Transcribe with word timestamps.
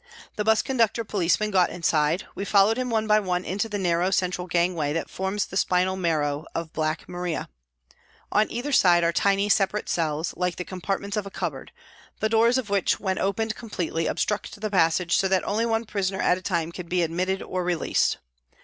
The 0.35 0.43
'bus 0.43 0.63
conductor 0.63 1.03
policeman 1.03 1.51
got 1.51 1.69
inside; 1.69 2.25
we 2.33 2.43
followed 2.43 2.75
him 2.75 2.89
one 2.89 3.05
by 3.05 3.19
one 3.19 3.45
into 3.45 3.69
the 3.69 3.77
narrow 3.77 4.09
central 4.09 4.47
gangway 4.47 4.93
that 4.93 5.11
forms 5.11 5.45
the 5.45 5.55
spinal 5.57 5.95
marrow 5.95 6.45
of 6.55 6.73
Black 6.73 7.07
Maria. 7.07 7.49
On 8.31 8.49
either 8.51 8.71
side 8.71 9.03
are 9.03 9.13
tiny 9.13 9.47
separate 9.47 9.87
cells, 9.87 10.33
like 10.35 10.55
the 10.55 10.65
compartments 10.65 11.17
of 11.17 11.27
a 11.27 11.29
cupboard, 11.29 11.71
the 12.19 12.29
doors 12.29 12.57
of 12.57 12.71
which 12.71 12.99
when 12.99 13.19
opened 13.19 13.53
completely 13.53 14.07
obstruct 14.07 14.59
the 14.59 14.71
passage 14.71 15.17
so 15.17 15.27
that 15.27 15.43
only 15.43 15.67
one 15.67 15.85
prisoner 15.85 16.19
at 16.19 16.35
a 16.35 16.41
time 16.41 16.71
can 16.71 16.87
be 16.87 17.03
admitted 17.03 17.43
or 17.43 17.63
released. 17.63 18.17